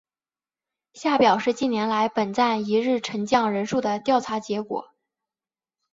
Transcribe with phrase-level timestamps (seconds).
[0.93, 4.91] 下表是近年来本站一日乘降人数的调查结果。